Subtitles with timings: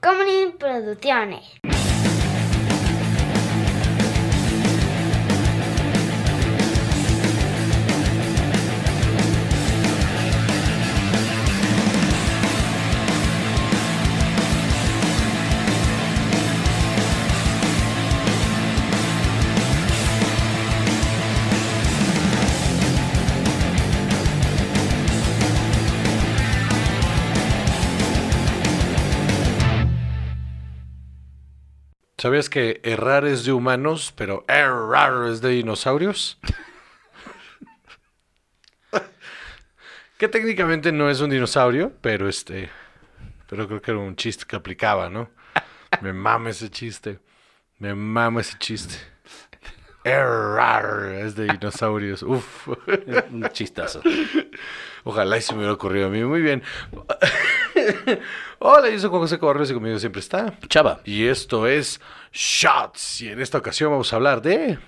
[0.00, 1.75] Comedy Producciones.
[32.18, 36.38] ¿Sabías que errar es de humanos, pero errar es de dinosaurios?
[40.18, 42.70] que técnicamente no es un dinosaurio, pero este.
[43.48, 45.28] Pero creo que era un chiste que aplicaba, ¿no?
[46.00, 47.18] Me mama ese chiste.
[47.78, 48.96] Me mama ese chiste.
[50.06, 52.22] Errar es de dinosaurios.
[52.22, 52.68] Uf.
[53.32, 54.00] Un chistazo.
[55.02, 56.22] Ojalá y se me hubiera ocurrido a mí.
[56.22, 56.62] Muy bien.
[58.60, 60.56] Hola, yo soy Juan José Correos y conmigo siempre está.
[60.68, 62.00] Chava, Y esto es
[62.32, 63.22] Shots.
[63.22, 64.78] Y en esta ocasión vamos a hablar de.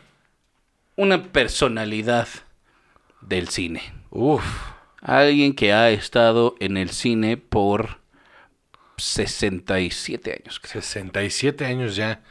[0.95, 2.29] una personalidad
[3.21, 3.83] del cine.
[4.11, 4.45] Uf.
[5.03, 7.99] Alguien que ha estado en el cine por
[8.99, 10.61] 67 años.
[10.61, 10.81] creo.
[10.81, 12.23] 67 años ya.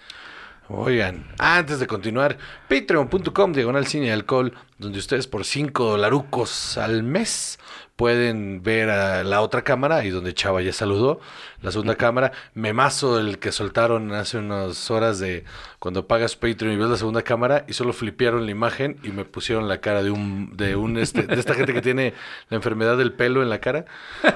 [0.70, 2.38] Oigan, antes de continuar,
[2.68, 7.58] patreon.com diagonal cine y alcohol, donde ustedes por 5 dolarucos al mes
[7.96, 11.22] pueden ver a la otra cámara, y donde Chava ya saludó,
[11.62, 15.46] la segunda cámara, memazo el que soltaron hace unas horas de
[15.80, 19.24] cuando pagas Patreon y ves la segunda cámara, y solo flipearon la imagen y me
[19.24, 22.14] pusieron la cara de un, de un este, de esta gente que tiene
[22.50, 23.86] la enfermedad del pelo en la cara.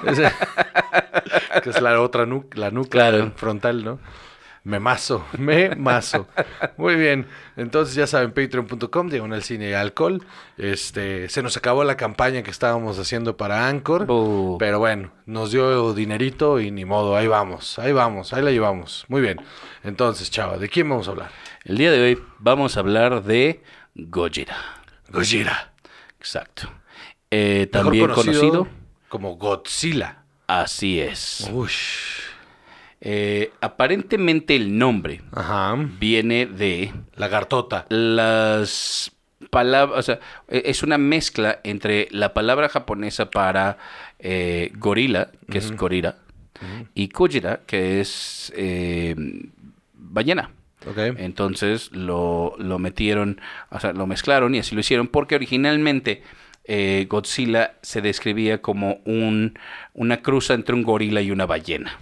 [1.64, 3.32] Que es la otra nuca, la nuca Claro.
[3.36, 4.00] frontal, ¿no?
[4.64, 6.28] Memazo, memazo.
[6.78, 7.26] Muy bien.
[7.58, 10.24] Entonces ya saben, patreon.com, diagonal cine y alcohol.
[10.58, 14.06] Este, se nos acabó la campaña que estábamos haciendo para Anchor.
[14.60, 19.06] Pero bueno, nos dio dinerito y ni modo, ahí vamos, ahí vamos, ahí la llevamos.
[19.08, 19.42] Muy bien.
[19.84, 21.32] Entonces, chava, ¿de quién vamos a hablar?
[21.66, 23.64] El día de hoy vamos a hablar de
[23.96, 24.56] Gojira.
[25.10, 25.74] Gojira.
[26.20, 26.70] Exacto.
[27.32, 28.68] Eh, Mejor también conocido.
[29.10, 30.24] como Godzilla.
[30.46, 31.50] Así es.
[31.52, 32.31] Ush.
[33.04, 35.76] Eh, aparentemente el nombre Ajá.
[36.00, 37.88] viene de Lagartota.
[37.90, 39.12] las
[39.50, 43.78] palabras, o sea, e- es una mezcla entre la palabra japonesa para
[44.20, 46.18] eh, gorila, que es gorila,
[46.94, 49.16] y kujira, que es eh,
[49.94, 50.52] ballena.
[51.18, 56.24] Entonces lo, lo metieron, o sea, lo mezclaron y así lo hicieron porque originalmente
[56.66, 59.58] eh, Godzilla se describía como un,
[59.94, 61.98] una cruza entre un gorila y una ballena.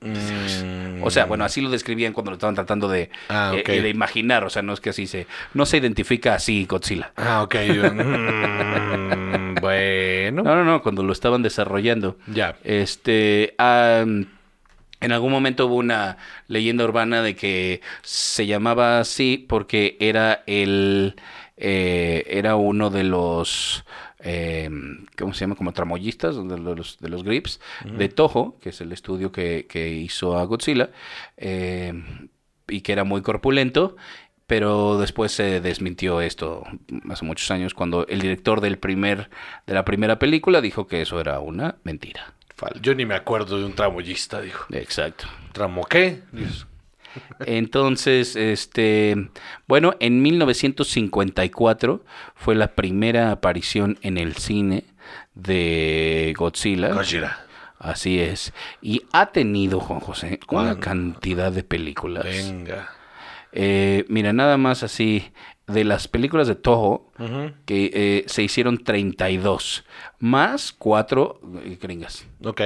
[0.00, 3.88] Mm, O sea, bueno, así lo describían cuando lo estaban tratando de, Ah, eh, de
[3.88, 7.12] imaginar, o sea, no es que así se, no se identifica así Godzilla.
[7.16, 7.54] Ah, ok.
[7.92, 10.42] mm, bueno.
[10.42, 12.16] No, no, no, cuando lo estaban desarrollando.
[12.26, 12.56] Ya.
[12.64, 16.16] Este, en algún momento hubo una
[16.48, 21.14] leyenda urbana de que se llamaba así porque era el,
[21.56, 23.84] eh, era uno de los,
[24.20, 24.70] eh,
[25.16, 25.54] ¿cómo se llama?
[25.54, 29.88] Como tramoyistas de los, de los grips de Toho, que es el estudio que, que
[29.90, 30.90] hizo a Godzilla,
[31.36, 31.92] eh,
[32.68, 33.96] y que era muy corpulento.
[34.46, 36.64] Pero después se desmintió esto
[37.10, 39.28] hace muchos años cuando el director del primer,
[39.66, 42.32] de la primera película dijo que eso era una mentira.
[42.80, 44.66] Yo ni me acuerdo de un tramoyista, dijo.
[44.72, 45.26] Exacto.
[45.52, 46.22] ¿Tramo qué?
[46.32, 46.66] Dios.
[47.40, 49.30] Entonces, este,
[49.66, 54.84] bueno, en 1954 fue la primera aparición en el cine
[55.34, 56.92] de Godzilla.
[56.92, 57.44] Gojira.
[57.78, 58.52] Así es.
[58.82, 62.24] Y ha tenido, Juan José, una cantidad de películas.
[62.24, 62.90] Venga.
[63.52, 65.32] Eh, mira, nada más así,
[65.66, 67.12] de las películas de Toho,
[67.66, 69.84] que eh, se hicieron 32,
[70.18, 72.26] más cuatro eh, gringas.
[72.44, 72.62] Ok.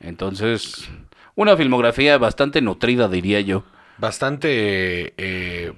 [0.00, 0.88] Entonces,
[1.38, 3.62] una filmografía bastante nutrida, diría yo.
[3.96, 5.72] Bastante eh,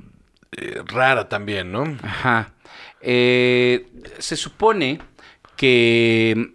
[0.52, 1.84] eh, rara también, ¿no?
[2.02, 2.54] Ajá.
[3.02, 3.86] Eh,
[4.18, 5.02] se supone
[5.56, 6.54] que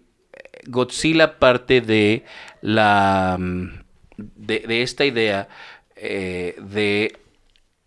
[0.65, 2.25] Godzilla parte de
[2.61, 3.83] la mm,
[4.17, 5.49] de, de esta idea
[5.95, 7.19] eh, de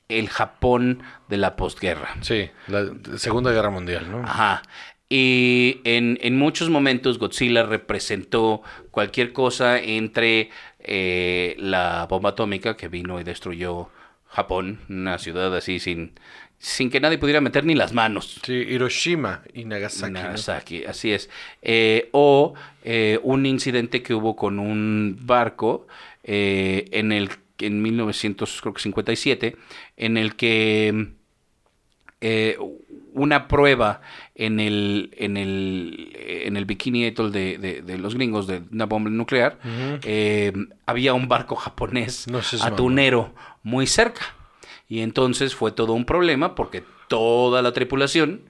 [0.09, 2.15] el Japón de la posguerra.
[2.21, 4.21] Sí, la Segunda Guerra Mundial, ¿no?
[4.23, 4.63] Ajá.
[5.09, 10.51] Y en, en muchos momentos Godzilla representó cualquier cosa entre
[10.81, 13.91] eh, la bomba atómica que vino y destruyó
[14.27, 16.13] Japón, una ciudad así sin,
[16.59, 18.41] sin que nadie pudiera meter ni las manos.
[18.45, 20.13] Sí, Hiroshima y Nagasaki.
[20.13, 20.21] ¿no?
[20.21, 21.31] Nagasaki, así es.
[21.63, 25.87] Eh, o eh, un incidente que hubo con un barco
[26.25, 29.57] eh, en el en 1957
[29.97, 31.09] en el que
[33.15, 34.01] una prueba
[34.39, 38.87] en el, en el, en el Bikini Atoll de, de- de los gringos de una
[38.87, 39.59] bomba nuclear,
[40.03, 40.53] eh,
[40.87, 42.73] había un barco japonés No mamón.
[42.73, 44.23] atunero muy cerca.
[44.89, 48.41] Y entonces fue todo un problema porque toda la tripulación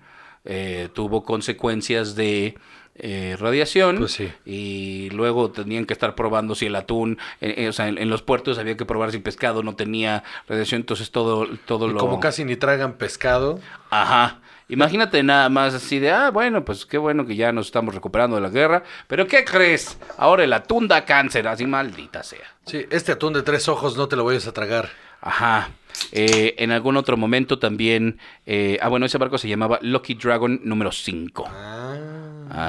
[0.45, 2.55] eh, tuvo consecuencias de
[3.01, 4.29] eh, radiación Pues sí.
[4.45, 8.09] y luego tenían que estar probando si el atún, eh, eh, o sea, en, en
[8.11, 11.93] los puertos había que probar si el pescado no tenía radiación, entonces todo, todo Y
[11.93, 11.99] lo...
[11.99, 13.59] como casi ni tragan pescado.
[13.91, 14.41] Ajá.
[14.69, 18.37] Imagínate nada más así de, ah, bueno, pues qué bueno que ya nos estamos recuperando
[18.37, 19.99] de la guerra, pero ¿qué crees?
[20.19, 22.47] Ahora el atún da cáncer, así maldita sea.
[22.67, 24.91] Sí, este atún de tres ojos no te lo vayas a tragar.
[25.21, 25.71] Ajá.
[26.13, 30.61] Eh, en algún otro momento también, eh, ah, bueno, ese barco se llamaba Lucky Dragon
[30.63, 31.45] número 5.
[31.49, 31.95] Ah.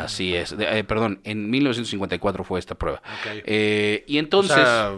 [0.03, 3.01] Así es, De- eh, perdón, en 1954 fue esta prueba.
[3.03, 3.43] Ok.
[3.45, 4.57] Eh, y entonces...
[4.57, 4.97] O sea,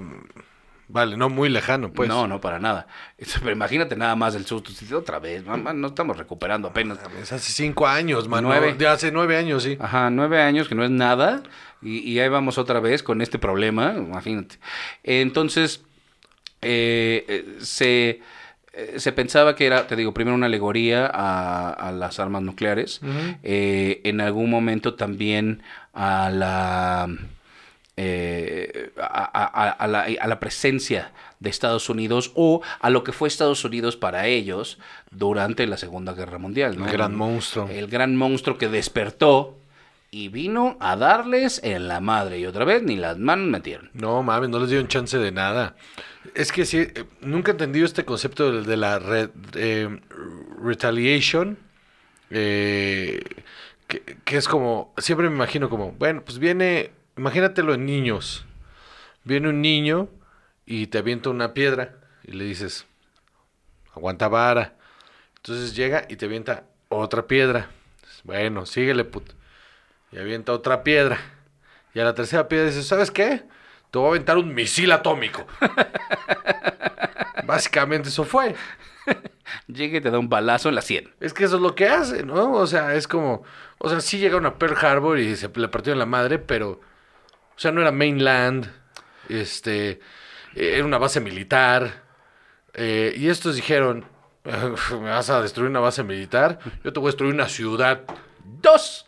[0.92, 2.08] vale, no muy lejano, pues.
[2.10, 2.88] no, no, para nada.
[3.40, 4.72] Pero imagínate nada más el susto.
[4.96, 7.00] Otra vez, mamá, no estamos recuperando apenas.
[7.22, 8.50] Es hace cinco años, mano.
[8.50, 8.74] Nueve.
[8.74, 9.78] De hace nueve años, sí.
[9.80, 11.44] Ajá, nueve años, que no es nada.
[11.82, 14.60] Y, y ahí vamos otra vez con este problema, imagínate.
[15.04, 15.84] Entonces,
[16.62, 18.22] eh, eh, se,
[18.74, 23.02] eh, se pensaba que era, te digo, primero una alegoría a, a las armas nucleares.
[23.42, 27.08] Eh, en algún momento también a la...
[28.04, 33.04] eh, a, a- a- a la, a la presencia de Estados Unidos o a lo
[33.04, 34.80] que fue Estados Unidos para ellos
[35.12, 36.78] durante la Segunda Guerra Mundial.
[36.78, 36.86] ¿no?
[36.86, 37.68] El gran monstruo.
[37.70, 39.58] El gran monstruo que despertó
[40.10, 42.40] y vino a darles en la madre.
[42.40, 43.90] Y otra vez ni las manos metieron.
[43.94, 45.76] No, mames, no les dieron chance de nada.
[46.36, 49.00] Es que sí, eh, nunca he entendido este concepto de, de la
[49.56, 49.90] eh,
[50.62, 51.58] retaliation.
[52.30, 53.22] eh,
[53.88, 58.46] que, que es como, siempre me imagino como, bueno, pues viene, imagínatelo en niños.
[59.24, 60.10] Viene un niño
[60.66, 62.86] y te avienta una piedra y le dices,
[63.96, 64.76] aguanta vara.
[65.38, 67.70] Entonces llega y te avienta otra piedra.
[68.24, 69.32] Bueno, síguele, put.
[70.12, 71.20] Y avienta otra piedra.
[71.94, 73.44] Y a la tercera piedra dices, ¿sabes qué?
[73.90, 75.46] Te voy a aventar un misil atómico.
[77.46, 78.56] Básicamente eso fue.
[79.68, 81.12] Llega y te da un balazo en la sien.
[81.20, 82.54] Es que eso es lo que hace, ¿no?
[82.54, 83.44] O sea, es como...
[83.80, 86.80] O sea, sí llegaron a Pearl Harbor y se le partieron la madre, pero...
[87.56, 88.72] O sea, no era mainland.
[89.30, 90.00] Este...
[90.56, 92.04] Era una base militar.
[92.74, 94.06] eh, y estos dijeron...
[94.44, 96.60] ¿Me vas a destruir una base militar?
[96.84, 98.02] Yo te voy a destruir una ciudad.
[98.44, 99.06] ¡Dos!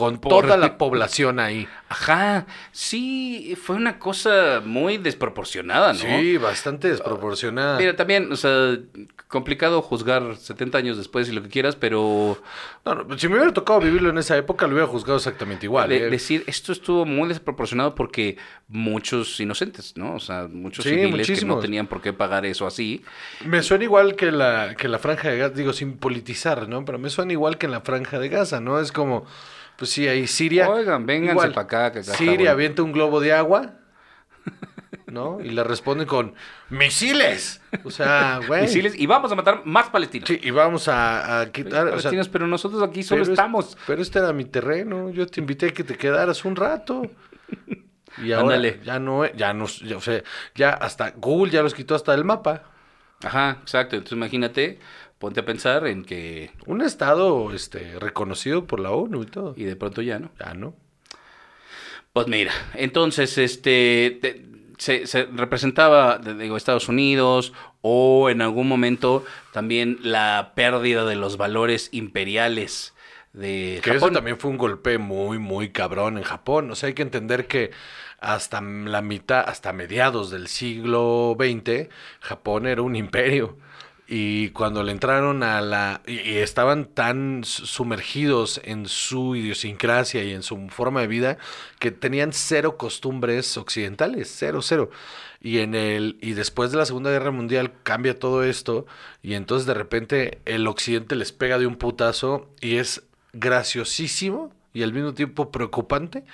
[0.00, 1.68] Con Por- toda la población ahí.
[1.90, 5.98] Ajá, sí, fue una cosa muy desproporcionada, ¿no?
[5.98, 7.78] Sí, bastante desproporcionada.
[7.78, 8.78] Mira, también, o sea,
[9.28, 12.40] complicado juzgar 70 años después y lo que quieras, pero
[12.84, 15.88] No, no, si me hubiera tocado vivirlo en esa época, lo hubiera juzgado exactamente igual.
[15.90, 16.10] de- ¿eh?
[16.10, 18.38] decir esto estuvo muy desproporcionado porque
[18.68, 20.14] muchos inocentes, ¿no?
[20.14, 23.04] O sea, muchos Sí, civiles que no tenían por qué pagar eso así.
[23.44, 26.84] Me suena igual que la, que la franja de Gaza, digo, sin politizar, ¿no?
[26.84, 28.80] Pero me suena igual que en la franja de Gaza, ¿no?
[28.80, 29.26] Es como,
[29.80, 30.70] pues sí, ahí Siria.
[30.70, 32.50] Oigan, vénganse igual, pa' acá, que Siria bueno.
[32.52, 33.72] avienta un globo de agua,
[35.06, 35.40] ¿no?
[35.40, 36.34] Y le responden con
[36.68, 37.60] misiles.
[37.84, 38.62] O sea, güey.
[38.62, 40.28] Misiles, y vamos a matar más palestinos.
[40.28, 41.86] Sí, y vamos a, a quitar.
[41.86, 43.76] o sea, Palestinos, pero nosotros aquí solo pero es- estamos.
[43.86, 45.10] pero este era mi terreno.
[45.10, 47.10] Yo te invité a que te quedaras un rato.
[48.22, 48.80] Y ahora Ándale.
[48.84, 50.22] ya no, ya no, ya, o sea,
[50.54, 52.64] ya hasta Google ya los quitó hasta el mapa.
[53.24, 53.96] Ajá, exacto.
[53.96, 54.78] Entonces imagínate,
[55.20, 56.50] ponte a pensar en que...
[56.66, 59.54] Un estado este, reconocido por la ONU y todo.
[59.56, 60.32] Y de pronto ya, ¿no?
[60.40, 60.74] Ya no.
[62.12, 64.44] Pues mira, entonces este te-
[64.78, 67.52] se, se representaba, digo, Estados Unidos
[67.82, 72.94] o en algún momento también la pérdida de los valores imperiales
[73.32, 74.14] de Que eso Japón.
[74.14, 76.70] también fue un golpe muy, muy cabrón en Japón.
[76.70, 77.70] O sea, hay que entender que
[78.18, 81.88] hasta la mitad, hasta mediados del siglo XX,
[82.20, 83.56] Japón era un imperio.
[84.12, 86.02] Y cuando le entraron a la...
[86.04, 91.38] Y, estaban tan su- sumergidos en su idiosincrasia y en su forma de vida
[91.78, 94.90] que tenían cero costumbres occidentales, cero, cero.
[95.40, 98.84] Y en el y después de la Segunda Guerra Mundial cambia todo esto
[99.22, 104.82] y entonces de repente el occidente les pega de un putazo y es graciosísimo y
[104.82, 106.24] al mismo tiempo preocupante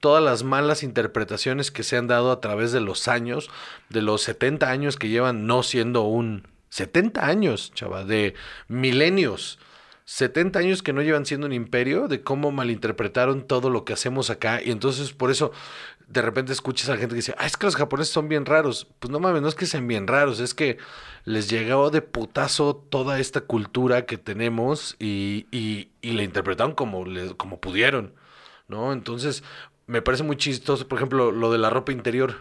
[0.00, 3.50] todas las malas interpretaciones que se han dado a través de los años,
[3.90, 8.34] de los 70 años que llevan no siendo un 70 años, chava, de
[8.68, 9.58] milenios.
[10.04, 14.30] 70 años que no llevan siendo un imperio, de cómo malinterpretaron todo lo que hacemos
[14.30, 14.62] acá.
[14.62, 15.52] Y entonces por eso
[16.06, 18.86] de repente escuchas a gente que dice, ah, es que los japoneses son bien raros.
[19.00, 20.78] Pues no mames, no es que sean bien raros, es que
[21.24, 27.04] les llegó de putazo toda esta cultura que tenemos y, y, y la interpretaron como,
[27.36, 28.14] como pudieron,
[28.68, 28.92] ¿no?
[28.92, 29.42] Entonces
[29.86, 32.36] me parece muy chistoso, por ejemplo, lo de la ropa interior.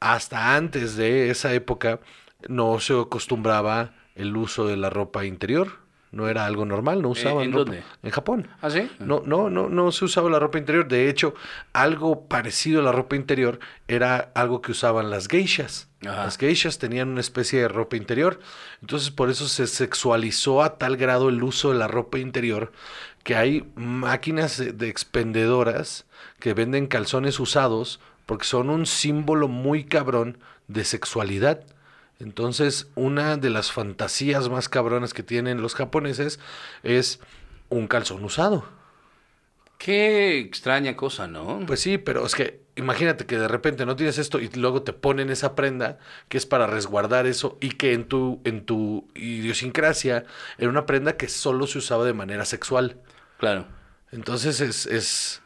[0.00, 2.00] Hasta antes de esa época
[2.48, 5.78] no se acostumbraba el uso de la ropa interior.
[6.12, 7.64] no era algo normal, no usaban ¿en ropa.
[7.66, 7.82] dónde?
[8.02, 8.48] En Japón.
[8.60, 8.90] ¿Ah, sí?
[8.98, 10.88] No, no, no, no se usaba la ropa interior.
[10.88, 11.34] De hecho,
[11.72, 15.88] algo parecido a la ropa interior era algo que usaban las geishas.
[16.04, 16.24] Ajá.
[16.24, 18.40] Las geishas tenían una especie de ropa interior.
[18.80, 22.72] Entonces, por eso se sexualizó a tal grado el uso de la ropa interior
[23.22, 26.06] que hay máquinas de- de expendedoras
[26.40, 31.60] que venden calzones usados porque son un símbolo muy cabrón de sexualidad.
[32.20, 36.38] Entonces, una de las fantasías más cabronas que tienen los japoneses
[36.82, 37.20] es
[37.70, 38.64] un calzón usado.
[39.78, 41.60] Qué extraña cosa, ¿no?
[41.66, 44.92] Pues sí, pero es que imagínate que de repente no tienes esto y luego te
[44.92, 45.98] ponen esa prenda
[46.28, 50.24] que es para resguardar eso y que en tu en tu idiosincrasia
[50.58, 52.98] era una prenda que solo se usaba de manera sexual.
[53.38, 53.66] claro.
[54.12, 55.42] Entonces es, es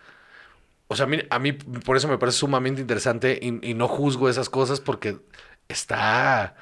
[0.89, 3.89] o sea, a mí, a mí por eso me parece sumamente interesante y, y no
[3.89, 5.19] juzgo esas cosas porque
[5.69, 6.55] está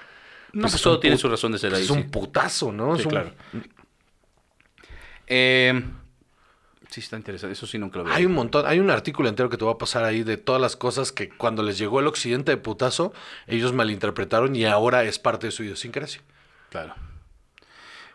[0.53, 1.83] No, pues es todo tiene su razón de ser ahí.
[1.83, 1.93] es sí.
[1.93, 2.95] un putazo, ¿no?
[2.97, 3.33] Sí, Es un- claro.
[5.27, 5.83] Eh,
[6.91, 7.53] sí, está interesante.
[7.53, 8.09] Eso sí nunca lo.
[8.13, 10.61] Hay un montón, hay un artículo entero que te voy a pasar ahí de todas
[10.61, 13.13] las cosas que cuando les llegó el occidente de putazo,
[13.47, 16.23] ellos malinterpretaron y ahora es parte de su idiosincrasia.
[16.71, 16.95] Claro.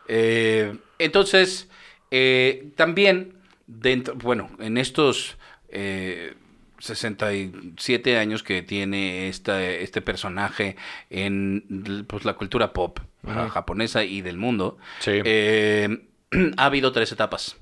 [0.08, 1.70] Eh, entonces,
[2.12, 3.34] eh, también,
[3.68, 5.38] dentro, bueno, en estos
[5.70, 6.36] eh,
[6.80, 10.76] 67 años que tiene esta, este personaje
[11.10, 13.50] en pues, la cultura pop Ujú.
[13.50, 15.12] japonesa y del mundo, Sí.
[15.24, 16.00] eh,
[16.58, 17.58] ha habido tres etapas.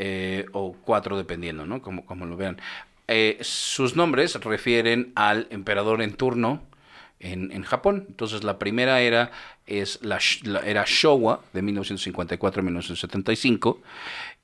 [0.00, 1.82] eh, o cuatro dependiendo, ¿no?
[1.82, 2.60] Como, como lo vean.
[3.08, 6.62] Eh, sus nombres refieren al emperador en turno
[7.18, 8.04] en, en Japón.
[8.08, 9.32] Entonces la primera era,
[9.66, 13.82] es la, la era Showa de 1954 a 1975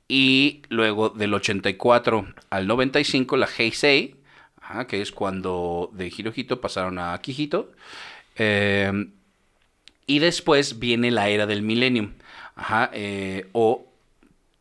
[0.08, 4.16] y luego del 84 al 95 la Heisei,
[4.60, 7.72] ajá, que es cuando de Hirohito pasaron a Akihito.
[8.36, 9.06] Eh,
[10.06, 12.12] y después viene la era del Millennium.
[12.56, 13.86] Ajá, eh, o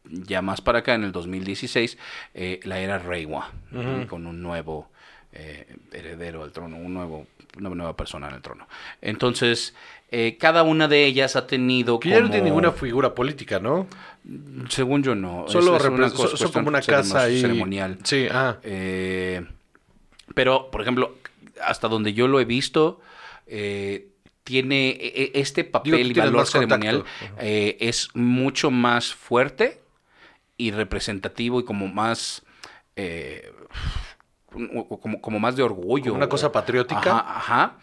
[0.06, 1.98] ya más para acá, en el 2016,
[2.34, 4.08] eh, la era Reiwa, Ujú.
[4.08, 4.90] con un nuevo
[5.36, 7.26] eh, heredero al trono, un nuevo,
[7.58, 8.68] una nueva persona en el trono.
[9.02, 9.74] Entonces,
[10.12, 13.60] eh, cada una de ellas ha tenido Que ya no como- tiene ninguna figura política,
[13.60, 13.88] ¿no?
[14.70, 15.46] Según yo no.
[15.48, 17.42] Solo es, es una cosa- son- son como una casa ahí.
[17.42, 17.98] ceremonial.
[18.04, 18.58] Sí, ah.
[18.64, 19.46] Eh,
[20.34, 21.16] pero, por ejemplo,
[21.62, 23.02] hasta donde yo lo he visto,
[23.48, 24.08] eh,
[24.44, 27.04] tiene e- e- este papel y valor ceremonial
[27.40, 29.82] eh, es mucho más fuerte
[30.58, 32.44] y representativo y como más
[32.96, 33.52] eh,
[34.52, 36.14] como, como más de orgullo.
[36.14, 37.00] Una cosa patriótica.
[37.20, 37.78] Ajá, ajá,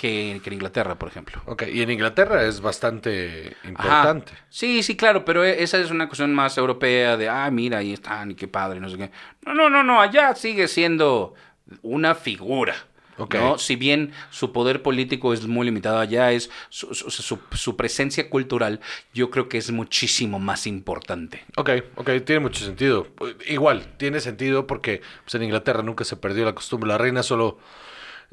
[0.00, 1.42] que, que en Inglaterra, por ejemplo.
[1.44, 3.68] Ok, y en Inglaterra es bastante Ajá.
[3.68, 4.32] importante.
[4.48, 7.92] Sí, sí, claro, pero e- esa es una cuestión más europea de, ah, mira, ahí
[7.92, 9.10] están y qué padre, no sé qué.
[9.44, 11.34] No, no, no, no, allá sigue siendo
[11.82, 12.74] una figura.
[13.18, 13.34] Ok.
[13.34, 13.58] ¿no?
[13.58, 18.30] Si bien su poder político es muy limitado allá, es su, su- su- su presencia
[18.30, 18.80] cultural,
[19.12, 21.44] yo creo que es muchísimo más importante.
[21.58, 23.08] Ok, ok, tiene mucho sentido.
[23.46, 26.88] Igual, tiene sentido porque pues, en Inglaterra nunca se perdió la costumbre.
[26.88, 27.58] La reina solo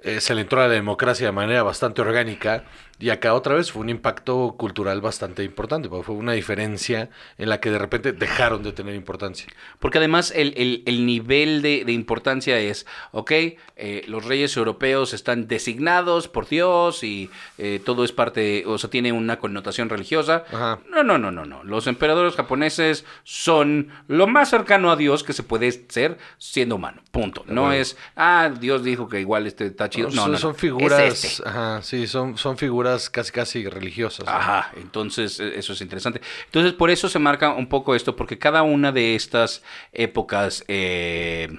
[0.03, 2.63] eh, se le entró a la democracia de manera bastante orgánica
[2.99, 7.49] y acá otra vez fue un impacto cultural bastante importante, porque fue una diferencia en
[7.49, 9.47] la que de repente dejaron de tener importancia.
[9.77, 13.31] Porque además el, el- el nivel de, de importancia es, ok,
[13.75, 18.89] eh, los reyes europeos están designados por Dios y eh, todo es parte, o sea,
[18.89, 20.45] tiene una connotación religiosa.
[20.51, 20.79] Ajá.
[20.89, 21.63] No, no, no, no, no.
[21.63, 27.03] Los emperadores japoneses son lo más cercano a Dios que se puede ser siendo humano.
[27.11, 27.43] Punto.
[27.47, 30.09] No es, ah, Dios dijo que igual este está chido.
[30.09, 30.37] No, son, no, no.
[30.37, 31.47] son Es figuras, este.
[31.47, 34.25] ajá, sí, son, son figuras casi casi religiosas.
[34.25, 34.31] ¿no?
[34.31, 36.21] Ajá, entonces e- eso es interesante.
[36.45, 39.63] Entonces por eso se marca un poco esto, porque cada una de estas
[39.93, 41.49] épocas eh,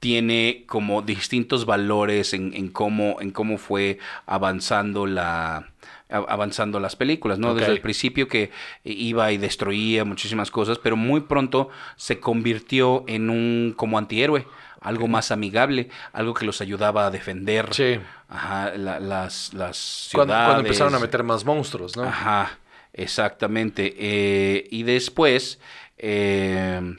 [0.00, 5.68] tiene como distintos valores en, en cómo, en cómo fue avanzando la
[6.10, 7.54] avanzando las películas, ¿no?
[7.54, 8.50] Desde el principio que
[8.82, 14.46] iba y destruía muchísimas cosas, pero muy pronto se convirtió en un como antihéroe,
[14.80, 17.98] algo más amigable, algo que los ayudaba a defender Sí.
[18.28, 20.44] ajá, la- las, las ciudades.
[20.46, 22.04] cuando empezaron a meter más monstruos, ¿no?
[22.04, 22.58] Ajá,
[22.92, 23.94] exactamente.
[23.98, 25.58] Eh, y después,
[25.98, 26.96] eh,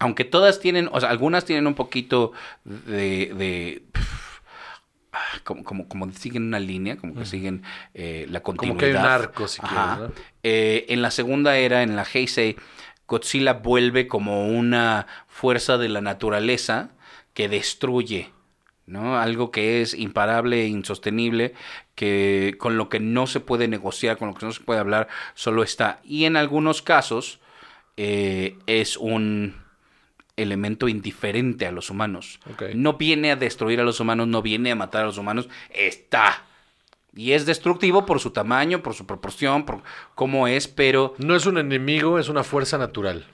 [0.00, 2.32] aunque todas tienen, o sea, algunas tienen un poquito
[2.64, 3.32] de...
[3.34, 3.82] de
[5.44, 7.62] como, como, como siguen una línea, como que siguen
[7.94, 8.78] eh, la Como continuidad.
[8.78, 10.12] que hay un arco, si quieres, ¿no?
[10.42, 12.56] En la segunda era, en la Heisei,
[13.08, 16.90] Godzilla vuelve como una fuerza de la naturaleza
[17.32, 18.30] que destruye,
[18.86, 19.18] ¿no?
[19.18, 21.54] Algo que es imparable e insostenible,
[21.94, 25.08] que con lo que no se puede negociar, con lo que no se puede hablar,
[25.34, 26.00] solo está.
[26.04, 27.40] Y en algunos casos
[27.96, 29.54] eh, es un
[30.36, 32.40] elemento indiferente a los humanos.
[32.74, 36.44] No viene a destruir a los humanos, no viene a matar a los humanos, está
[37.18, 39.82] Y es destructivo por su tamaño, por su proporción, por
[40.14, 43.26] cómo es, pero No es un enemigo, es una fuerza natural.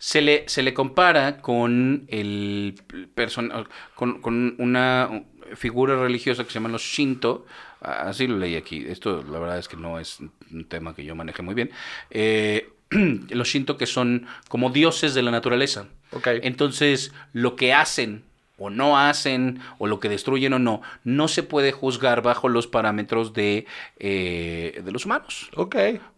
[0.00, 2.74] se le, se le compara con el
[3.16, 5.22] person- con, con una
[5.54, 7.46] figura religiosa que se llama los Shinto.
[7.80, 8.84] Así lo leí aquí.
[8.88, 10.18] Esto la verdad es que no es
[10.52, 11.70] un tema que yo maneje muy bien.
[12.10, 12.70] Eh,
[13.30, 15.86] los Shinto que son como dioses de la naturaleza.
[16.12, 16.26] Ok.
[16.42, 18.22] Entonces, lo que hacen
[18.58, 22.66] o no hacen, o lo que destruyen o no, no se puede juzgar bajo los
[22.66, 23.66] parámetros de,
[23.98, 25.76] eh, de los humanos Ok.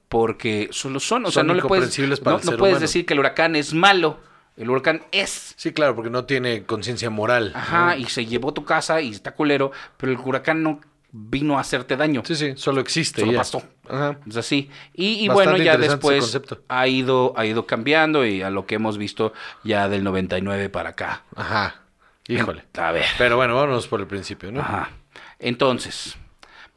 [0.09, 2.79] porque solo son, o Son sea, no le puedes, para no, puedes humano.
[2.81, 4.19] decir que el huracán es malo,
[4.57, 5.55] el huracán es.
[5.57, 7.53] Sí, claro, porque no tiene conciencia moral.
[7.55, 8.01] Ajá, ¿no?
[8.01, 10.81] y se llevó tu casa y está culero, pero el huracán no
[11.13, 12.23] vino a hacerte daño.
[12.25, 13.21] Sí, sí, solo existe.
[13.21, 13.39] Solo ya.
[13.39, 13.63] pasó.
[13.89, 14.19] Ajá.
[14.29, 14.71] Es así.
[14.95, 18.97] Y, y bueno, ya después ha ido, ha ido cambiando y a lo que hemos
[18.99, 19.33] visto
[19.65, 21.25] ya del 99 para acá.
[21.35, 21.80] Ajá.
[22.33, 22.65] Híjole.
[22.79, 23.05] A ver.
[23.19, 24.61] Pero bueno, vámonos por el principio, ¿no?
[24.61, 24.91] Ajá.
[25.39, 26.17] Entonces,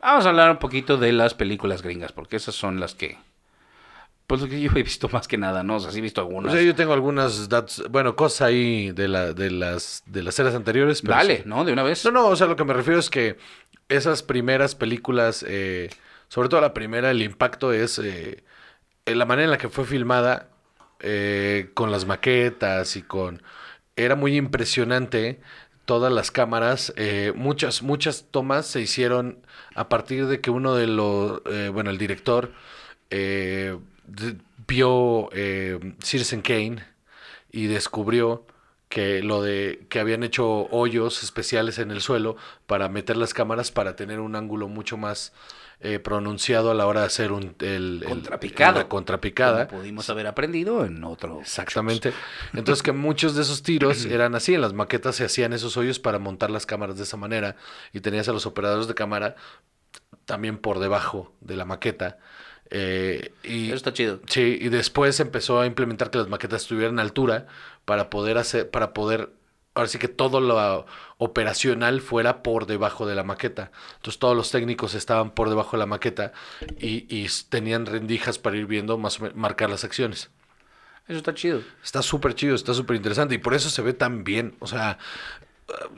[0.01, 3.17] vamos a hablar un poquito de las películas gringas, porque esas son las que.
[4.25, 5.75] Pues lo que yo he visto más que nada, ¿no?
[5.75, 6.53] O sea, sí he visto O algunas.
[6.53, 10.55] sea, yo tengo algunas datos, bueno, cosas ahí de, la, de, las, de las series
[10.55, 11.01] anteriores.
[11.01, 11.43] Pero Dale, sí.
[11.45, 11.65] ¿no?
[11.65, 12.03] De una vez.
[12.05, 13.37] No, no, o sea, lo que me refiero es que
[13.89, 15.89] esas primeras películas, eh,
[16.29, 18.43] sobre todo la primera, el impacto es eh,
[19.05, 20.47] la manera en la que fue filmada,
[21.01, 23.43] eh, con las maquetas y con...
[23.95, 25.39] Era muy impresionante
[25.85, 29.45] todas las cámaras, eh, muchas, muchas tomas se hicieron
[29.75, 32.53] a partir de que uno de los, eh, bueno, el director
[33.11, 36.83] eh, de- vio eh, Citizen Kane
[37.51, 38.45] y descubrió
[38.89, 43.71] que lo de que habían hecho hoyos especiales en el suelo para meter las cámaras
[43.71, 45.33] para tener un ángulo mucho más
[45.83, 48.79] eh, pronunciado a la hora de hacer un el, el- Contrapicado.
[48.79, 49.67] la contrapicada.
[49.67, 51.41] Como pudimos haber aprendido en otro.
[51.41, 52.13] Exactamente.
[52.53, 55.99] Entonces que muchos de esos tiros eran así, en las maquetas se hacían esos hoyos
[55.99, 57.55] para montar las cámaras de esa manera
[57.91, 59.35] y tenías a los operadores de cámara
[60.25, 62.17] también por debajo de la maqueta.
[62.69, 64.19] eh, y, Eso está chido.
[64.27, 67.47] Sí, y después empezó a implementar que las maquetas estuvieran a altura
[67.85, 69.29] para poder hacer, para poder,
[69.75, 70.85] ahora sí que todo lo
[71.17, 73.71] operacional fuera por debajo de la maqueta.
[73.95, 76.33] Entonces todos los técnicos estaban por debajo de la maqueta
[76.79, 80.29] y, y tenían rendijas para ir viendo más o menos, marcar las acciones.
[81.07, 81.61] Eso está chido.
[81.83, 84.55] Está súper chido, está súper interesante y por eso se ve tan bien.
[84.59, 84.99] O sea,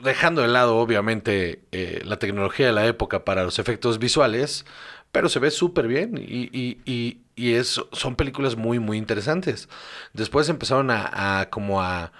[0.00, 4.64] dejando de lado obviamente eh, la tecnología de la época para los efectos visuales,
[5.12, 9.68] pero se ve súper bien y, y, y, y es, son películas muy, muy interesantes.
[10.12, 12.12] Después empezaron a, a como a,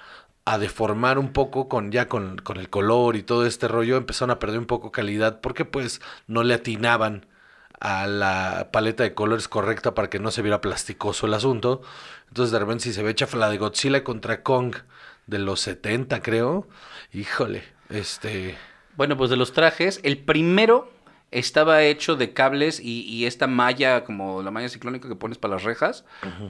[0.47, 4.31] a deformar un poco con ya con, con el color y todo este rollo, empezaron
[4.31, 7.27] a perder un poco calidad porque pues no le atinaban
[7.81, 11.83] a la paleta de colores correcta para que no se viera plasticoso el asunto.
[12.29, 14.77] Entonces de repente si se ve chafa la de Godzilla contra Kong
[15.27, 16.69] de los 70 creo,
[17.13, 18.57] híjole, este...
[18.97, 20.93] Bueno, pues de los trajes, el primero
[21.33, 25.55] estaba hecho de cables y, y esta malla, como la malla ciclónica que pones para
[25.55, 26.05] las rejas,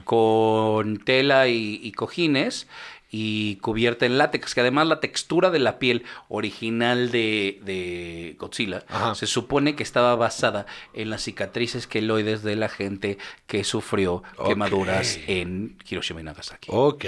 [0.05, 2.67] con tela y, y cojines
[3.09, 8.83] y cubierta en látex, que además la textura de la piel original de, de Godzilla
[8.89, 9.15] Ajá.
[9.15, 13.17] se supone que estaba basada en las cicatrices queloides de la gente
[13.47, 16.69] que sufrió quemaduras en Hiroshima y Nagasaki.
[16.71, 17.01] Ok,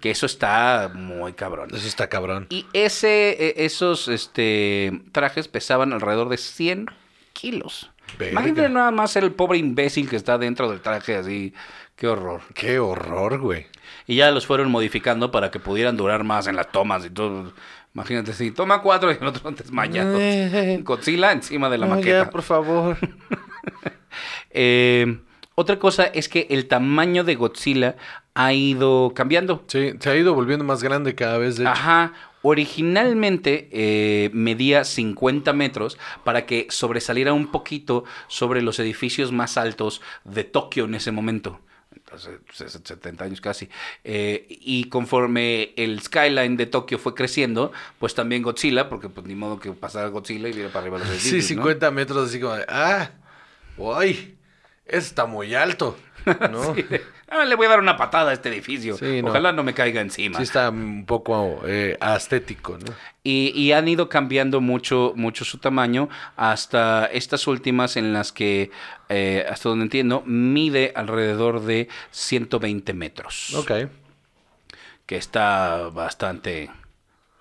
[0.00, 1.70] Que eso está muy cabrón.
[1.74, 2.46] eso está cabrón.
[2.50, 6.86] Y ese, e- esos este, trajes pesaban alrededor de 100
[7.32, 7.89] kilos.
[8.18, 8.32] Verga.
[8.32, 11.54] Imagínate nada más el pobre imbécil que está dentro del traje así.
[11.96, 12.40] Qué horror.
[12.54, 13.66] Qué horror, güey.
[14.06, 17.52] Y ya los fueron modificando para que pudieran durar más en las tomas y todo.
[17.94, 20.16] Imagínate si toma cuatro y el otro desmayado.
[20.18, 20.80] Eh.
[20.82, 22.24] Godzilla encima de la No, maqueta.
[22.24, 22.96] ya, por favor.
[24.50, 25.20] Eh,
[25.60, 27.96] otra cosa es que el tamaño de Godzilla
[28.34, 29.62] ha ido cambiando.
[29.66, 31.72] Sí, se ha ido volviendo más grande cada vez, de hecho.
[31.72, 32.14] Ajá.
[32.42, 40.00] Originalmente eh, medía 50 metros para que sobresaliera un poquito sobre los edificios más altos
[40.24, 41.60] de Tokio en ese momento.
[42.10, 43.68] Hace 70 años casi.
[44.02, 49.34] Eh, y conforme el skyline de Tokio fue creciendo, pues también Godzilla, porque pues ni
[49.34, 51.44] modo que pasara Godzilla y viera para arriba los edificios.
[51.44, 51.62] Sí, ¿no?
[51.62, 53.10] 50 metros así como de, ah,
[53.76, 54.39] uy,
[54.90, 55.96] está muy alto,
[56.50, 56.74] ¿no?
[56.74, 56.84] Sí,
[57.28, 58.96] "Ah, le voy a dar una patada a este edificio.
[58.96, 59.20] Sí.
[59.24, 60.36] Ojalá no me caiga encima.
[60.38, 62.92] Sí está un poco eh, estético, ¿no?
[63.22, 68.70] Y, y han ido cambiando mucho, mucho su tamaño hasta estas últimas en las que,
[69.08, 73.54] eh, hasta donde entiendo, mide alrededor de 120 metros.
[73.54, 73.70] Ok.
[75.06, 76.70] Que está bastante,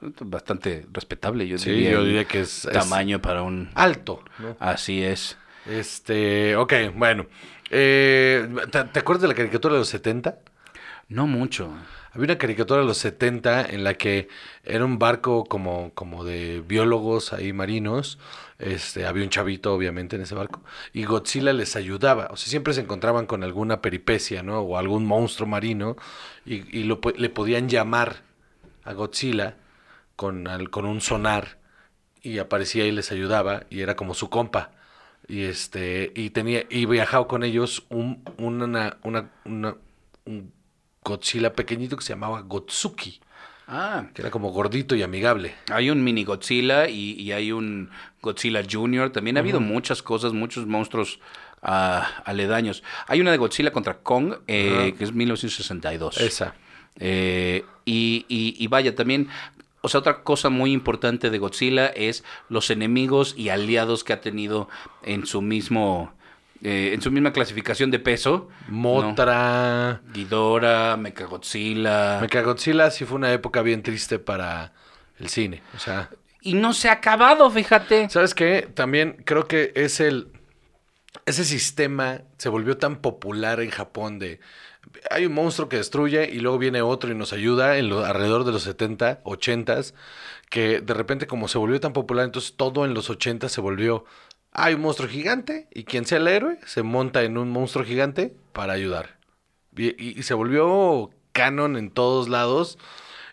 [0.02, 1.92] bastante respetable, yo Sí, diría.
[1.92, 3.70] yo diría que es- es- Tamaño para un...
[3.76, 4.56] Alto, ¿no?
[4.60, 5.38] Así es.
[5.70, 7.28] Este, ok, bueno.
[7.72, 10.40] Eh, ¿te, te acuerdas de la caricatura de los 70?
[11.10, 11.72] No mucho.
[12.12, 14.30] Había una caricatura de los 70 en la que
[14.64, 18.20] era un barco como, como de biólogos ahí marinos.
[18.60, 20.64] Este, había un chavito, obviamente, en ese barco.
[20.94, 22.28] Y Godzilla les ayudaba.
[22.32, 24.60] O sea, siempre se encontraban con alguna peripecia, ¿no?
[24.62, 25.98] O algún monstruo marino.
[26.46, 28.24] Y, y lo le podían llamar
[28.86, 29.58] a Godzilla
[30.16, 31.60] con, al- con un sonar.
[32.22, 33.64] Y aparecía y les ayudaba.
[33.70, 34.72] Y era como su compa.
[35.30, 39.76] Y este, y tenía, y viajaba con ellos un, una, una, una-
[40.26, 40.52] un
[41.04, 43.20] Godzilla pequeñito que se llamaba Gotsuki,
[43.72, 45.54] Ah, que era como gordito y amigable.
[45.72, 49.12] hay un mini Godzilla y, y hay un Godzilla Junior.
[49.12, 51.20] También ha habido muchas cosas, muchos monstruos
[51.62, 52.82] ah, aledaños.
[53.08, 56.18] Hay una de Godzilla contra Kong, eh, que es 1962.
[56.20, 56.56] Esa.
[57.00, 59.28] Eh, y, y- y vaya, también,
[59.82, 64.22] o sea, otra cosa muy importante de Godzilla es los enemigos y aliados que ha
[64.22, 64.70] tenido
[65.04, 66.14] en su mismo,
[66.62, 68.50] eh, en su misma clasificación de peso.
[68.68, 68.74] ¿no?
[68.74, 70.02] Motra.
[70.14, 72.20] Ghidorah, Mechagodzilla.
[72.22, 74.74] Mechagodzilla sí fue una época bien triste para
[75.20, 75.62] el cine.
[75.76, 76.10] O sea,
[76.42, 78.10] y no se ha acabado, fíjate.
[78.10, 78.70] ¿sabes qué?
[78.74, 80.32] También creo que es el.
[81.26, 84.40] Ese sistema se volvió tan popular en Japón de.
[85.12, 88.44] Hay un monstruo que destruye y luego viene otro y nos ayuda en lo, alrededor
[88.44, 89.80] de los 70, 80,
[90.50, 94.06] que de repente como se volvió tan popular, entonces todo en los 80 se volvió,
[94.52, 98.36] hay un monstruo gigante y quien sea el héroe se monta en un monstruo gigante
[98.54, 99.18] para ayudar.
[99.76, 102.78] Y, y- y se volvió canon en todos lados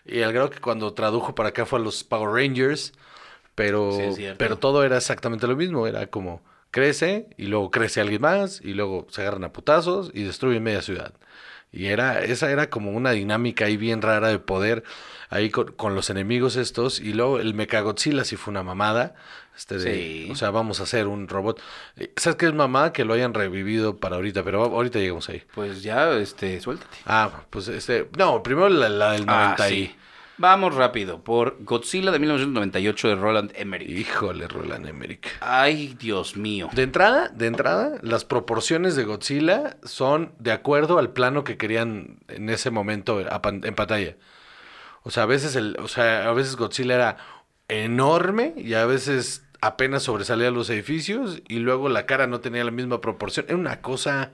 [0.05, 2.93] y al grado que cuando tradujo para acá fue a los Power Rangers,
[3.55, 6.41] pero, Sí, pero todo era exactamente lo mismo, era como
[6.71, 10.81] crece y luego crece alguien más y luego se agarran a putazos y destruyen media
[10.81, 11.13] ciudad.
[11.71, 14.83] Y era, esa era como una dinámica ahí bien rara de poder
[15.29, 16.99] ahí con, con los enemigos estos.
[16.99, 19.15] Y luego el Mechagodzilla sí fue una mamada.
[19.55, 20.29] Este de, Sí.
[20.31, 21.59] O sea, vamos a hacer un robot.
[21.97, 22.93] Eh, ¿Sabes qué es mamada?
[22.93, 25.43] Que lo hayan revivido para ahorita, pero ahorita llegamos ahí.
[25.55, 26.95] Pues ya, este, suéltate.
[27.05, 28.07] Ah, pues este.
[28.17, 29.95] No, primero la, la del 90 Ah, y- sí.
[30.39, 31.23] Vamos rápido.
[31.23, 33.89] Por Godzilla de 1998 de Roland Emmerich.
[33.89, 35.27] Híjole, Roland Emmerich.
[35.41, 36.69] Ay, Dios mío.
[36.73, 42.19] De entrada, de entrada, las proporciones de Godzilla son de acuerdo al plano que querían
[42.27, 44.15] en ese momento en pantalla.
[45.01, 47.17] O sea, a veces el, o sea, a veces Godzilla era
[47.67, 52.71] enorme y a veces apenas sobresalía los edificios y luego la cara no tenía la
[52.71, 53.47] misma proporción.
[53.47, 54.31] Era una cosa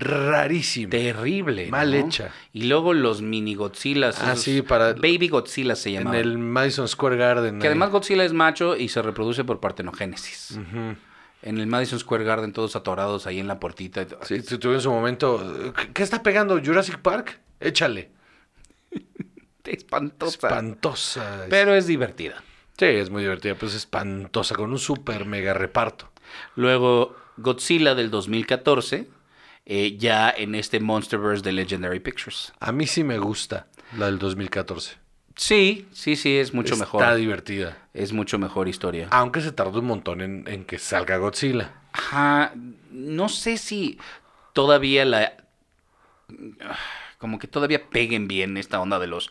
[0.00, 0.90] rarísima.
[0.90, 1.68] Terrible.
[1.70, 1.96] Mal ¿no?
[2.06, 2.30] hecha.
[2.52, 4.20] Y luego los mini Godzillas.
[4.22, 6.18] Ah, sí, para- Baby Godzilla se en llama.
[6.18, 7.58] el Madison Square Garden.
[7.58, 7.70] Que ahí.
[7.70, 10.58] además Godzilla es macho y se reproduce por partenogénesis.
[11.42, 14.06] En el Madison Square Garden todos atorados ahí en la puertita.
[14.22, 15.72] Sí, tu- tuve en su momento.
[15.76, 17.38] ¿qué- ¿Qué está pegando Jurassic Park?
[17.60, 18.10] Échale.
[19.64, 20.46] Espantosa.
[20.48, 21.46] Espantosa.
[21.48, 22.42] Pero es divertida.
[22.78, 26.10] Sí, es muy divertida, pero es espantosa, con un super mega reparto.
[26.56, 29.08] Luego Godzilla del 2014,
[29.66, 32.52] eh, ya en este Monsterverse de Legendary Pictures.
[32.60, 34.96] A mí sí me gusta la del 2014.
[35.36, 37.16] Sí, sí, sí, es mucho Está mejor.
[37.16, 37.76] divertida.
[37.92, 39.08] Es mucho mejor historia.
[39.10, 41.72] Aunque se tardó un montón en, en que salga Godzilla.
[41.92, 42.52] Ajá,
[42.90, 43.98] no sé si
[44.52, 45.34] todavía la...
[47.18, 49.30] Como que todavía peguen bien esta onda de los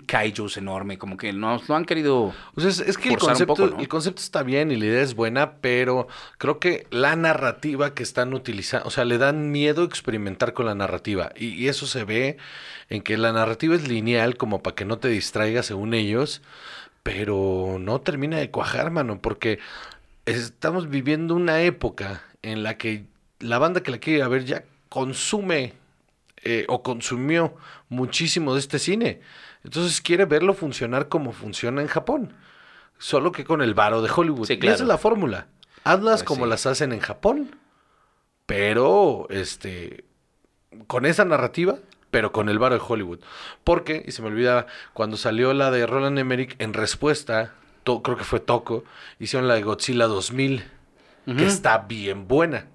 [0.00, 2.34] kaijus enorme, como que nos lo han querido...
[2.54, 3.80] O sea, es, es que el concepto, poco, ¿no?
[3.80, 8.02] el concepto está bien y la idea es buena, pero creo que la narrativa que
[8.02, 11.32] están utilizando, o sea, le dan miedo experimentar con la narrativa.
[11.36, 12.38] Y, y eso se ve
[12.88, 16.42] en que la narrativa es lineal, como para que no te distraigas según ellos,
[17.02, 19.58] pero no termina de cuajar, mano, porque
[20.26, 23.06] estamos viviendo una época en la que
[23.40, 25.74] la banda que la quiere ver ya consume
[26.44, 27.54] eh, o consumió
[27.88, 29.20] muchísimo de este cine.
[29.64, 32.34] Entonces quiere verlo funcionar como funciona en Japón.
[32.98, 34.46] Solo que con el varo de Hollywood.
[34.46, 34.74] Sí, claro.
[34.74, 35.46] esa es la fórmula.
[35.84, 36.50] Hazlas Pues como sí.
[36.50, 37.56] las hacen en Japón.
[38.46, 40.04] Pero, este,
[40.86, 41.76] con esa narrativa,
[42.10, 43.20] pero con el varo de Hollywood.
[43.64, 48.16] Porque, y se me olvidaba, cuando salió la de Roland Emmerich, en respuesta, to- creo
[48.16, 48.84] que fue Toco,
[49.18, 50.64] hicieron la de Godzilla 2000,
[51.26, 51.36] Ujú.
[51.36, 52.66] que está bien buena.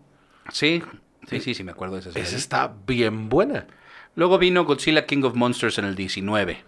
[0.51, 0.81] Sí,
[1.29, 3.67] sí, sí, sí, me acuerdo de esa Esa está bien buena.
[4.15, 6.63] Luego vino Godzilla King of Monsters en el 19.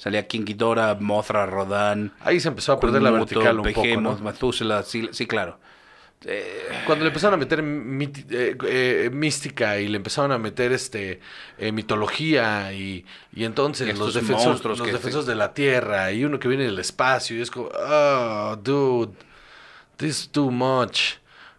[0.00, 4.16] Salía King Ghidorah, Mothra, Rodan, Ahí se empezó a perder la vertical un poco, ¿no?
[4.16, 5.58] Methuselah, sí, sí, claro.
[6.86, 11.20] Cuando le empezaron a meter miti- eh, eh, mística y le empezaron a meter este
[11.58, 16.24] eh, mitología y, y entonces Y los defensores, los defensores se- de la tierra y
[16.24, 19.12] uno que viene del espacio y es como, oh, dude,
[19.96, 21.16] this is too much.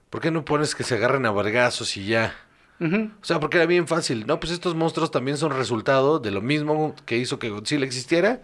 [0.09, 2.35] ¿Por qué no pones que se agarren a vergazos y ya?
[2.81, 4.25] O sea, porque era bien fácil.
[4.25, 8.41] No, pues estos monstruos también son resultado de lo mismo que hizo que Godzilla existiera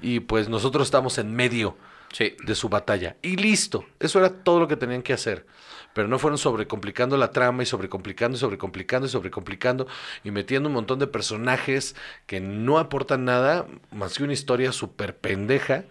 [0.00, 1.76] y pues nosotros estamos en medio
[2.12, 2.36] Sí.
[2.44, 3.16] de su batalla.
[3.22, 3.84] Y listo.
[4.00, 5.46] Eso era todo lo que tenían que hacer.
[5.92, 9.86] Pero no fueron sobrecomplicando la trama y sobrecomplicando y sobrecomplicando y sobrecomplicando
[10.24, 15.16] y metiendo un montón de personajes que no aportan nada más que una historia súper
[15.16, 15.84] pendeja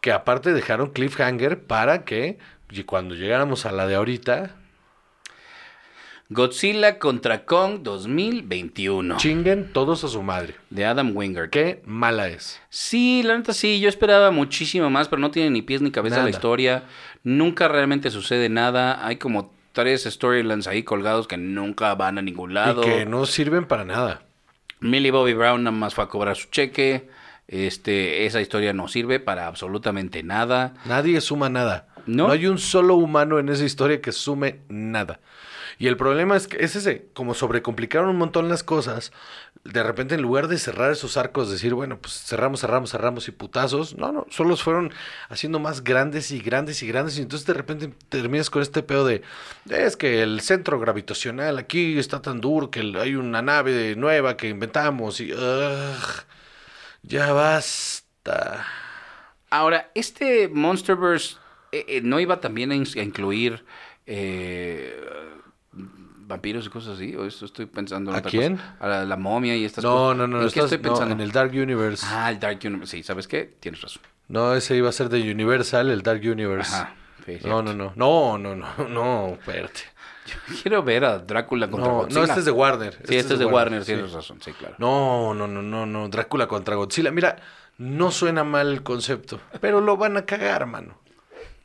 [0.00, 2.38] que aparte dejaron cliffhanger para que
[2.70, 4.56] y cuando llegáramos a la de ahorita
[6.30, 9.18] Godzilla contra Kong 2021.
[9.18, 10.54] chinguen todos a su madre.
[10.70, 11.50] De Adam Wingard.
[11.50, 12.60] Qué mala es.
[12.70, 16.16] Sí, la neta sí, yo esperaba muchísimo más, pero no tiene ni pies ni cabeza
[16.16, 16.24] Nada.
[16.24, 16.84] la historia.
[17.24, 19.06] Nunca realmente sucede nada.
[19.06, 22.82] Hay como tres storylines ahí colgados que nunca van a ningún lado.
[22.82, 24.22] Y que no sirven para nada.
[24.80, 27.08] Millie Bobby Brown nada más fue a cobrar su cheque.
[27.48, 30.74] Este, esa historia no sirve para absolutamente nada.
[30.86, 31.88] Nadie suma nada.
[32.06, 32.26] ¿No?
[32.28, 35.20] No hay un solo humano en esa historia que sume nada.
[35.78, 39.12] Y el problema es que es ese, como sobrecomplicaron un montón las cosas,
[39.64, 43.32] de repente en lugar de cerrar esos arcos, decir, bueno, pues cerramos, cerramos, cerramos y
[43.32, 44.92] putazos, no, no, solo fueron
[45.28, 49.06] haciendo más grandes y grandes y grandes y entonces de repente terminas con este pedo
[49.06, 49.22] de,
[49.68, 54.48] es que el centro gravitacional aquí está tan duro que hay una nave nueva que
[54.48, 55.32] inventamos y...
[57.02, 58.66] ya basta.
[59.50, 61.36] Ahora, este Monsterverse
[61.72, 63.64] eh, eh, no iba también a, a incluir
[64.06, 64.98] eh,
[66.26, 67.14] vampiros y cosas así.
[67.16, 68.56] ¿O esto estoy pensando en ¿A otra quién?
[68.56, 68.76] cosa?
[68.80, 70.16] A la, la momia y estas No, cosas.
[70.18, 71.14] no, no, ¿En no, qué estás- estoy no, pensando?
[71.14, 72.06] en el Dark Universe.
[72.08, 72.96] Ah, el Dark Universe.
[72.96, 73.44] Sí, ¿sabes qué?
[73.60, 74.02] Tienes razón.
[74.28, 76.74] No, ese iba a ser de Universal, el Dark Universe.
[76.74, 76.94] Ajá.
[77.26, 79.80] sí, no, no, no, no, no, no, no, espérate.
[80.62, 82.18] Quiero ver a Drácula contra No, Godzilla.
[82.20, 82.94] no, este es de Warner.
[83.06, 83.92] Sí, este es de Warner, sí.
[83.92, 84.74] tienes razón, sí, claro.
[84.78, 87.10] No, no, no, no, no, Drácula contra Godzilla.
[87.10, 87.36] Mira,
[87.76, 90.98] no suena mal el concepto, pero lo van a cagar, mano.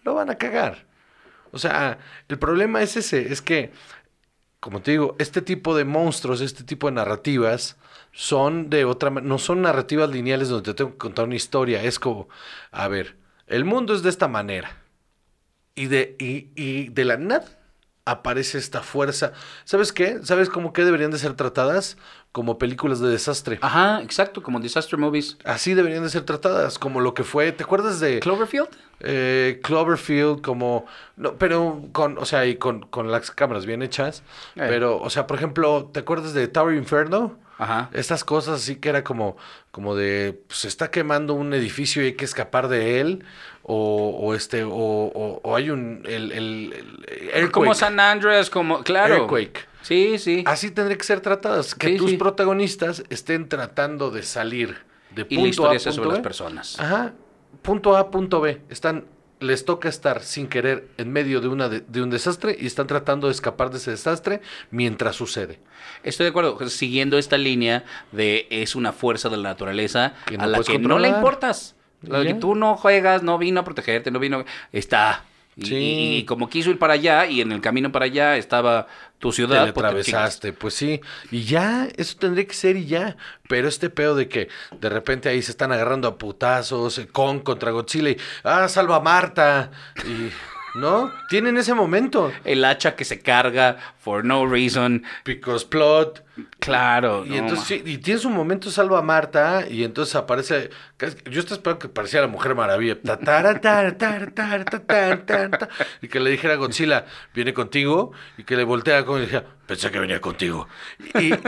[0.03, 0.85] Lo van a cagar.
[1.51, 3.71] O sea, el problema es ese, es que,
[4.59, 7.77] como te digo, este tipo de monstruos, este tipo de narrativas,
[8.11, 11.83] son de otra no son narrativas lineales donde te tengo que contar una historia.
[11.83, 12.27] Es como,
[12.71, 13.17] a ver,
[13.47, 14.83] el mundo es de esta manera.
[15.75, 17.17] Y de, y, y de la
[18.09, 19.33] aparece esta fuerza.
[19.65, 20.19] ¿Sabes qué?
[20.23, 21.97] ¿Sabes cómo que deberían de ser tratadas?
[22.31, 23.57] Como películas de desastre.
[23.61, 25.37] Ajá, exacto, como Disaster Movies.
[25.45, 27.51] Así deberían de ser tratadas, como lo que fue.
[27.51, 28.69] ¿Te acuerdas de ¿Cloverfield?
[28.99, 30.41] eh, Cloverfield?
[30.41, 30.85] Como.
[31.15, 34.21] No, pero con, o sea, y con, con las cámaras bien hechas.
[34.55, 34.65] Eh.
[34.69, 37.37] Pero, o sea, por ejemplo, ¿te acuerdas de Tower Inferno?
[37.57, 37.89] Ajá.
[37.91, 39.35] Estas cosas así que era como,
[39.71, 43.25] como de, pues, se está quemando un edificio y hay que escapar de él,
[43.71, 47.51] o, o este, o, o- o hay un, el, el.
[47.51, 49.15] Como San Andreas, como, claro.
[49.15, 49.67] Earthquake.
[49.81, 50.43] Sí, sí.
[50.45, 52.17] Así tendría que ser tratadas, que Sí, tus sí.
[52.17, 54.77] protagonistas estén tratando de salir
[55.15, 56.23] de y la punto historia A a sobre punto las B.
[56.23, 56.79] personas.
[56.79, 57.13] Ajá,
[57.61, 58.61] punto A, punto B.
[58.69, 59.05] Están,
[59.39, 62.87] les toca estar sin querer en medio de, una de, de un desastre y están
[62.87, 65.59] tratando de escapar de ese desastre mientras sucede.
[66.03, 70.47] Estoy de acuerdo, siguiendo esta línea de es una fuerza de la naturaleza no a
[70.47, 71.75] la que no le importas.
[72.01, 74.45] Que tú no juegas, no vino a protegerte, no vino.
[74.71, 75.23] Está.
[75.57, 75.75] Y, Sí.
[75.75, 78.87] y- y como quiso ir para allá y en el camino para allá estaba
[79.19, 79.65] tu Te ciudad.
[79.65, 81.01] le te atravesaste, pues sí.
[81.31, 83.17] Y ya, eso tendría que ser y ya.
[83.49, 84.47] Pero este pedo de que
[84.79, 88.99] de repente ahí se están agarrando a putazos, Kong contra Godzilla y, ah, salva a
[89.01, 89.71] Marta.
[90.07, 90.31] Y,
[90.75, 91.11] ¿no?
[91.29, 92.31] Tienen ese momento.
[92.43, 95.03] El hacha que se carga for no reason.
[95.25, 96.23] Because plot.
[96.59, 97.25] Claro.
[97.25, 100.69] Y no, entonces, sí, y tiene su momento salva a Marta y entonces aparece,
[101.29, 102.97] yo estaba esperando que pareciera la Mujer Maravilla,
[106.01, 109.45] y que le dijera a Godzilla, viene contigo, y que le voltea como y dijera,
[109.65, 110.67] pensé que venía contigo.
[111.19, 111.39] Y, y-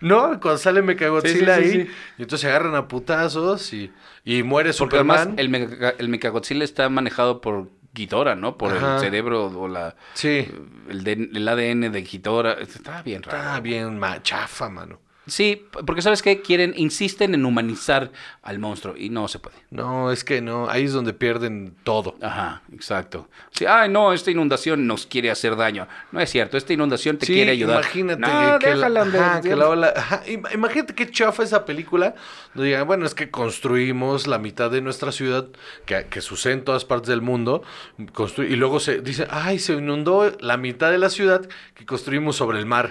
[0.00, 3.92] no, cuando sale Mechagodzilla Sí, sí, sí, ahí, y entonces se agarran a putazos y,
[4.24, 5.38] y muere Porque además Superman.
[5.38, 8.56] el, meca- el Mechagodzilla está manejado por Ghidorah, ¿no?
[8.58, 8.94] Por Ajá.
[8.96, 10.46] el cerebro o la Sí,
[10.88, 12.52] el, de- el ADN de Ghidorah.
[12.54, 13.38] Está bien raro.
[13.38, 15.00] está bien machafa, mano.
[15.28, 18.10] Sí, porque sabes qué quieren, insisten en humanizar
[18.42, 19.56] al monstruo y no se puede.
[19.70, 22.16] No, es que no, ahí es donde pierden todo.
[22.22, 23.28] Ajá, exacto.
[23.50, 25.86] Sí, ay, no, esta inundación nos quiere hacer daño.
[26.12, 27.82] No es cierto, esta inundación te Sí, quiere ayudar.
[27.82, 32.14] Imagínate no, que, déjala, la, ajá, que la ola- ajá, imagínate qué chafa esa película.
[32.54, 35.46] Donde digan, bueno, es que construimos la mitad de nuestra ciudad,
[35.86, 37.62] que, que sucede en todas partes del mundo,
[37.98, 42.58] y luego se dice, ay, se inundó la mitad de la ciudad que construimos sobre
[42.58, 42.90] el mar.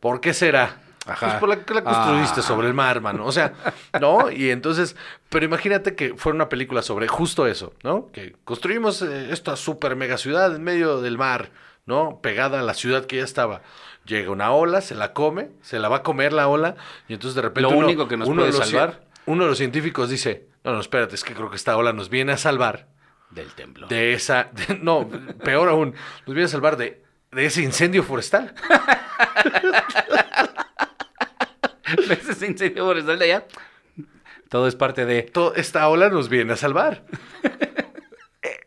[0.00, 0.82] ¿Por qué será?
[1.06, 1.26] Ajá.
[1.26, 2.42] Pues por la que la construiste Ah.
[2.42, 3.24] sobre el mar, mano.
[3.26, 3.52] O sea,
[4.00, 4.30] ¿no?
[4.30, 4.96] Y entonces,
[5.28, 8.10] pero imagínate que fuera una película sobre justo eso, ¿no?
[8.12, 11.50] Que construimos eh, esta super mega ciudad en medio del mar,
[11.86, 12.18] ¿no?
[12.22, 13.62] Pegada a la ciudad que ya estaba.
[14.04, 16.76] Llega una ola, se la come, se la va a comer la ola,
[17.08, 17.62] y entonces de repente.
[17.62, 19.00] Lo uno- único que nos uno de los salvar.
[19.26, 22.08] Uno de los científicos dice: No, no, espérate, es que creo que esta ola nos
[22.08, 22.86] viene a salvar
[23.30, 23.88] Del templo.
[23.88, 24.48] de esa.
[24.52, 25.08] de- no,
[25.44, 25.94] peor aún,
[26.26, 28.54] nos viene a salvar de, de ese incendio forestal.
[34.48, 35.22] Todo es parte de...
[35.22, 37.02] todo- esta ola nos viene a salvar.
[38.42, 38.60] Eh,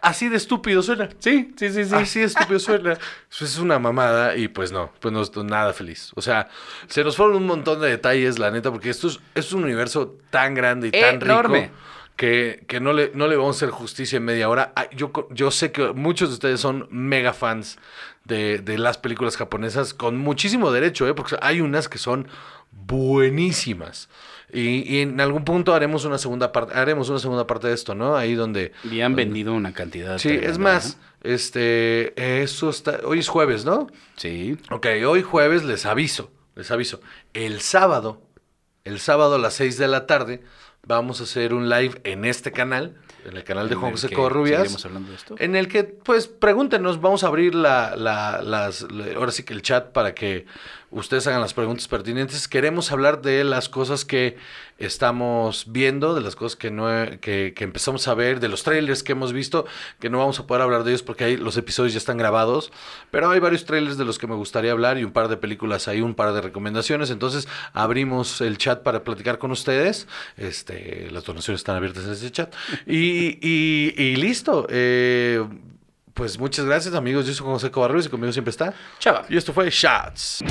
[0.00, 1.08] Así de estúpido suena.
[1.18, 1.94] Sí, sí, sí, sí.
[1.94, 2.92] Así de estúpido suena.
[3.30, 6.12] Eso es una mamada y pues no, pues no estoy nada feliz.
[6.14, 6.48] O sea,
[6.88, 10.18] se nos fueron un montón de detalles, la neta, porque esto es, es un universo
[10.30, 11.60] tan grande y tan Enorme.
[11.62, 11.74] rico
[12.16, 14.72] que, que no, le, no le vamos a hacer justicia en media hora.
[14.76, 17.78] Ah, Yo, yo sé que muchos de ustedes son mega fans
[18.24, 21.14] de, de las películas japonesas con muchísimo derecho, ¿eh?
[21.14, 22.28] porque hay unas que son
[22.70, 24.08] buenísimas.
[24.52, 27.94] Y, y en algún punto haremos una segunda parte, haremos una segunda parte de esto,
[27.94, 28.16] ¿no?
[28.16, 30.18] Ahí donde Y han vendido una cantidad.
[30.18, 33.88] Sí, es más, este, eso está, hoy es jueves, ¿no?
[34.16, 34.56] Sí.
[34.70, 37.00] Ok, hoy jueves les aviso, les aviso.
[37.32, 38.22] El sábado,
[38.84, 40.42] el sábado a las 6 de la tarde,
[40.86, 44.08] vamos a hacer un live en este canal, en el canal de Juan José
[44.64, 45.34] seguiremos hablando de esto.
[45.38, 49.54] En el que, pues, pregúntenos, vamos a abrir la, la- las, la- ahora sí que
[49.54, 50.46] el chat para que
[50.94, 52.48] ustedes hagan las preguntas pertinentes.
[52.48, 54.36] Queremos hablar de las cosas que
[54.78, 56.86] estamos viendo, de las cosas que, no,
[57.20, 59.66] que, que empezamos a ver, de los trailers que hemos visto,
[60.00, 62.72] que no vamos a poder hablar de ellos porque ahí los episodios ya están grabados,
[63.10, 65.86] pero hay varios trailers de los que me gustaría hablar y un par de películas
[65.88, 67.10] ahí, un par de recomendaciones.
[67.10, 70.08] Entonces, abrimos el chat para platicar con ustedes.
[70.36, 72.52] Este, las donaciones están abiertas en ese chat.
[72.86, 74.66] Y, y- y listo.
[74.68, 75.44] Eh,
[76.14, 77.26] pues muchas gracias, amigos.
[77.26, 78.72] Yo soy José Covarrubias y conmigo siempre está.
[78.98, 79.26] Chava.
[79.28, 80.44] Y esto fue Shots.